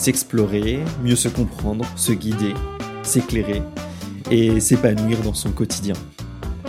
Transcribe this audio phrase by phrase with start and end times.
[0.00, 2.54] s'explorer, mieux se comprendre, se guider,
[3.02, 3.60] s'éclairer
[4.30, 5.92] et s'épanouir dans son quotidien.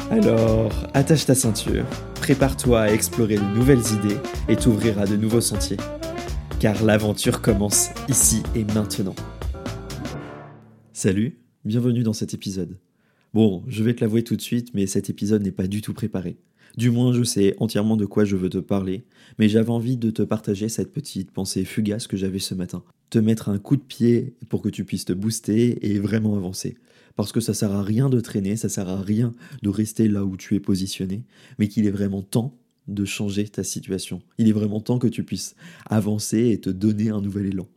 [0.10, 4.18] Alors, attache ta ceinture, prépare-toi à explorer de nouvelles idées
[4.50, 5.78] et t'ouvrir à de nouveaux sentiers.
[6.60, 9.16] Car l'aventure commence ici et maintenant.
[10.92, 12.78] Salut, bienvenue dans cet épisode.
[13.34, 15.94] Bon, je vais te l'avouer tout de suite, mais cet épisode n'est pas du tout
[15.94, 16.36] préparé.
[16.76, 19.06] Du moins, je sais entièrement de quoi je veux te parler,
[19.40, 22.84] mais j'avais envie de te partager cette petite pensée fugace que j'avais ce matin.
[23.12, 26.76] Te mettre un coup de pied pour que tu puisses te booster et vraiment avancer.
[27.16, 30.26] Parce que ça sert à rien de traîner, ça sert à rien de rester là
[30.26, 31.24] où tu es positionné,
[31.60, 34.22] mais qu'il est vraiment temps de changer ta situation.
[34.38, 35.56] Il est vraiment temps que tu puisses
[35.86, 37.68] avancer et te donner un nouvel élan.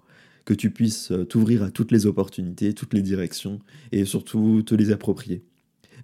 [0.44, 3.60] Que tu puisses euh, t'ouvrir à toutes les opportunités, toutes les directions
[3.92, 5.42] et surtout te les approprier.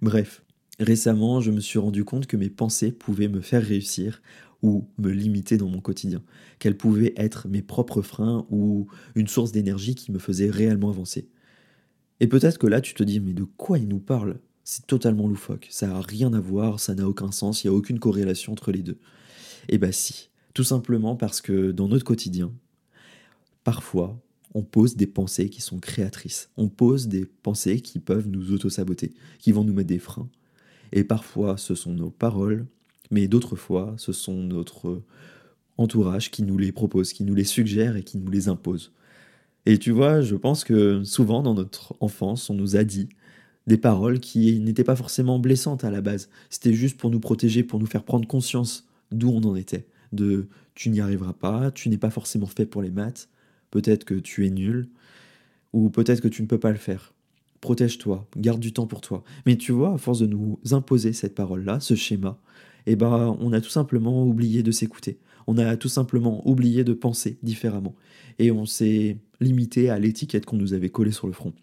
[0.01, 0.43] Bref,
[0.81, 4.19] Récemment, je me suis rendu compte que mes pensées pouvaient me faire réussir
[4.63, 6.23] ou me limiter dans mon quotidien,
[6.57, 11.29] qu'elles pouvaient être mes propres freins ou une source d'énergie qui me faisait réellement avancer.
[12.19, 14.39] Et peut-être que là, tu te dis, mais de quoi il nous parle?
[14.63, 17.77] C'est totalement loufoque, ça n'a rien à voir, ça n'a aucun sens, il n'y a
[17.77, 18.97] aucune corrélation entre les deux.
[19.69, 22.51] Eh bien si, tout simplement parce que dans notre quotidien,
[23.63, 24.19] parfois,
[24.55, 29.13] on pose des pensées qui sont créatrices, on pose des pensées qui peuvent nous auto-saboter,
[29.37, 30.29] qui vont nous mettre des freins,
[30.91, 32.65] et parfois, ce sont nos paroles,
[33.11, 35.01] mais d'autres fois, ce sont notre
[35.77, 38.93] entourage qui nous les propose, qui nous les suggère et qui nous les impose.
[39.65, 43.09] Et tu vois, je pense que souvent dans notre enfance, on nous a dit
[43.67, 46.29] des paroles qui n'étaient pas forcément blessantes à la base.
[46.49, 49.85] C'était juste pour nous protéger, pour nous faire prendre conscience d'où on en était.
[50.13, 53.29] De tu n'y arriveras pas, tu n'es pas forcément fait pour les maths,
[53.69, 54.89] peut-être que tu es nul,
[55.73, 57.13] ou peut-être que tu ne peux pas le faire
[57.61, 59.23] protège-toi, garde du temps pour toi.
[59.45, 62.39] Mais tu vois, à force de nous imposer cette parole-là, ce schéma,
[62.87, 65.19] eh ben, on a tout simplement oublié de s'écouter.
[65.47, 67.95] On a tout simplement oublié de penser différemment.
[68.39, 71.53] Et on s'est limité à l'étiquette qu'on nous avait collée sur le front.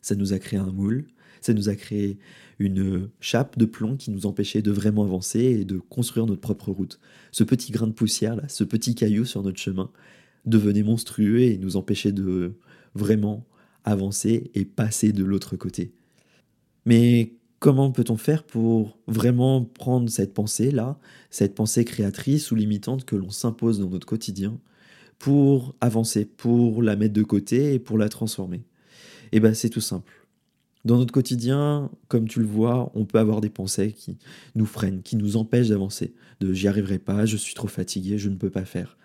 [0.00, 1.06] Ça nous a créé un moule,
[1.40, 2.18] ça nous a créé
[2.58, 6.70] une chape de plomb qui nous empêchait de vraiment avancer et de construire notre propre
[6.70, 7.00] route.
[7.32, 9.90] Ce petit grain de poussière, là, ce petit caillou sur notre chemin,
[10.44, 12.54] devenait monstrueux et nous empêchait de
[12.94, 13.46] vraiment
[13.84, 15.92] avancer et passer de l'autre côté.
[16.84, 20.98] Mais comment peut-on faire pour vraiment prendre cette pensée-là,
[21.30, 24.58] cette pensée créatrice ou limitante que l'on s'impose dans notre quotidien,
[25.18, 28.64] pour avancer, pour la mettre de côté et pour la transformer?
[29.30, 30.12] Eh bien c'est tout simple.
[30.84, 34.18] Dans notre quotidien, comme tu le vois, on peut avoir des pensées qui
[34.56, 38.28] nous freinent, qui nous empêchent d'avancer, de j'y arriverai pas, je suis trop fatigué, je
[38.28, 38.98] ne peux pas faire.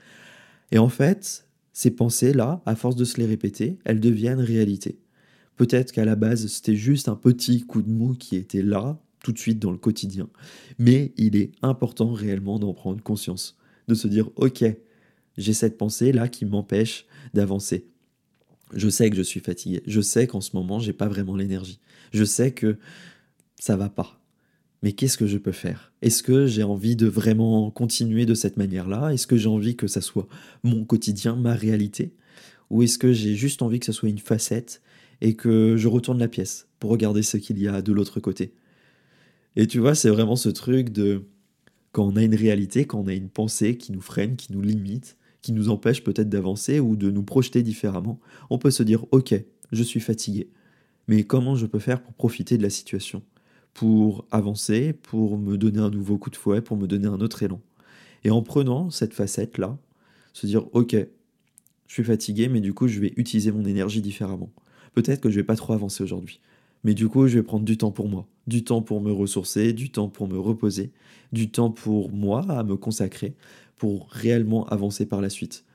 [0.71, 1.46] Et en fait,
[1.77, 4.97] ces pensées-là, à force de se les répéter, elles deviennent réalité.
[5.57, 9.31] Peut-être qu'à la base, c'était juste un petit coup de mou qui était là, tout
[9.31, 10.27] de suite dans le quotidien.
[10.79, 14.65] Mais il est important réellement d'en prendre conscience, de se dire, ok,
[15.38, 17.05] j'ai cette pensée-là qui m'empêche
[17.35, 17.85] d'avancer.
[18.73, 21.79] Je sais que je suis fatigué, je sais qu'en ce moment, j'ai pas vraiment l'énergie.
[22.11, 22.79] Je sais que
[23.59, 24.19] ça va pas
[24.83, 25.91] mais qu'est-ce que je peux faire?
[26.01, 29.09] Est-ce que j'ai envie de vraiment continuer de cette manière-là?
[29.13, 30.27] Est-ce que j'ai envie que ça soit
[30.63, 32.13] mon quotidien, ma réalité?
[32.69, 34.81] Ou est-ce que j'ai juste envie que ça soit une facette
[35.21, 38.53] et que je retourne la pièce pour regarder ce qu'il y a de l'autre côté?
[39.55, 41.23] Et tu vois, c'est vraiment ce truc de
[41.91, 44.61] quand on a une réalité, quand on a une pensée qui nous freine, qui nous
[44.61, 48.19] limite, qui nous empêche peut-être d'avancer ou de nous projeter différemment,
[48.51, 49.33] on peut se dire ok,
[49.71, 50.51] je suis fatigué,
[51.07, 53.23] mais comment je peux faire pour profiter de la situation?
[53.77, 57.43] Pour avancer, pour me donner un nouveau coup de fouet, pour me donner un autre
[57.43, 57.61] élan.
[58.23, 59.77] Et en prenant cette facette-là,
[60.33, 60.95] se dire, ok,
[61.85, 64.50] je suis fatigué, mais du coup, je vais utiliser mon énergie différemment.
[64.95, 66.41] Peut-être que je vais pas trop avancer aujourd'hui,
[66.83, 69.74] mais du coup, je vais prendre du temps pour moi, du temps pour me ressourcer,
[69.74, 70.91] du temps pour me reposer,
[71.31, 73.35] du temps pour moi à me consacrer,
[73.75, 75.65] pour réellement avancer par la suite,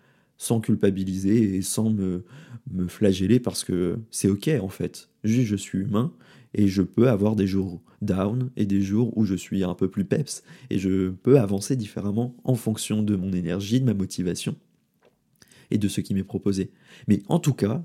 [0.43, 2.25] sans culpabiliser et sans me,
[2.73, 5.09] me flageller parce que c'est ok en fait.
[5.23, 6.13] Juste, je suis humain
[6.53, 9.89] et je peux avoir des jours down et des jours où je suis un peu
[9.89, 14.57] plus peps et je peux avancer différemment en fonction de mon énergie, de ma motivation
[15.71, 16.73] et de ce qui m'est proposé.
[17.07, 17.85] Mais en tout cas,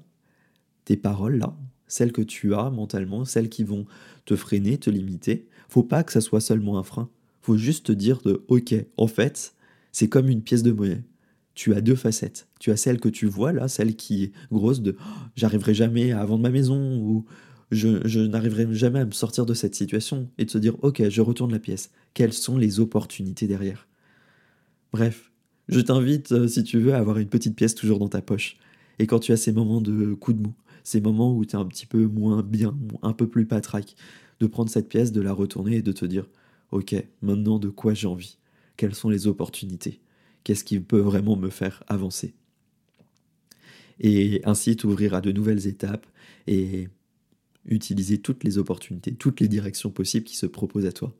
[0.83, 1.55] tes paroles là,
[1.85, 3.85] celles que tu as mentalement, celles qui vont
[4.25, 7.07] te freiner, te limiter, faut pas que ça soit seulement un frein.
[7.43, 9.53] Faut juste te dire de OK, en fait,
[9.91, 11.03] c'est comme une pièce de monnaie.
[11.57, 12.47] Tu as deux facettes.
[12.59, 15.03] Tu as celle que tu vois là, celle qui est grosse de oh,
[15.35, 17.25] j'arriverai jamais à vendre ma maison ou
[17.71, 21.21] je, n'arriverai jamais à me sortir de cette situation et de se dire ok, je
[21.21, 21.89] retourne la pièce.
[22.13, 23.87] Quelles sont les opportunités derrière?
[24.93, 25.31] Bref,
[25.67, 28.57] je t'invite, euh, si tu veux, à avoir une petite pièce toujours dans ta poche.
[28.99, 31.59] Et quand tu as ces moments de coup de mou, ces moments où tu es
[31.59, 33.95] un petit peu moins bien, un peu plus patraque,
[34.39, 36.27] de prendre cette pièce, de la retourner et de te dire
[36.69, 38.37] ok, maintenant de quoi j'ai envie?
[38.77, 40.01] Quelles sont les opportunités?
[40.47, 42.33] Qu'est-ce qui peut vraiment me faire avancer
[43.99, 46.07] Et ainsi t'ouvrir à de nouvelles étapes
[46.47, 46.87] et
[47.65, 51.13] utiliser toutes les opportunités, toutes les directions possibles qui se proposent à toi.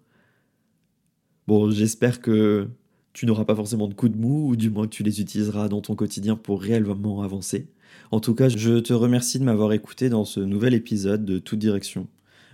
[1.46, 2.70] Bon, j'espère que
[3.12, 5.68] tu n'auras pas forcément de coups de mou, ou du moins que tu les utiliseras
[5.68, 7.68] dans ton quotidien pour réellement avancer.
[8.12, 11.60] En tout cas, je te remercie de m'avoir écouté dans ce nouvel épisode de Toute
[11.60, 12.08] Direction.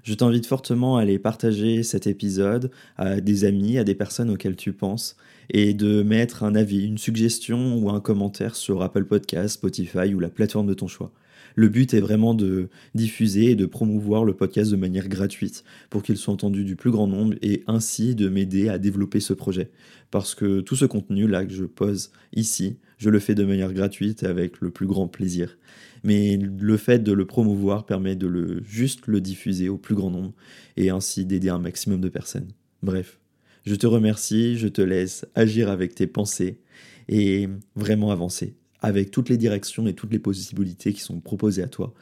[0.04, 4.58] Je t'invite fortement à aller partager cet épisode à des amis, à des personnes auxquelles
[4.58, 5.16] tu penses,
[5.50, 10.20] et de mettre un avis, une suggestion ou un commentaire sur Apple Podcast, Spotify ou
[10.20, 11.12] la plateforme de ton choix.
[11.56, 16.02] Le but est vraiment de diffuser et de promouvoir le podcast de manière gratuite pour
[16.02, 19.70] qu'il soit entendu du plus grand nombre et ainsi de m'aider à développer ce projet.
[20.10, 24.24] Parce que tout ce contenu-là que je pose ici, je le fais de manière gratuite
[24.24, 25.58] avec le plus grand plaisir
[26.04, 30.12] mais le fait de le promouvoir permet de le juste le diffuser au plus grand
[30.12, 30.34] nombre
[30.78, 32.50] et ainsi d'aider un maximum de personnes.
[32.82, 33.20] Bref,
[33.66, 36.60] je te remercie, je te laisse agir avec tes pensées
[37.08, 41.68] et vraiment avancer avec toutes les directions et toutes les possibilités qui sont proposées à
[41.68, 41.94] toi.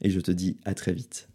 [0.00, 1.28] Et je te dis à très vite.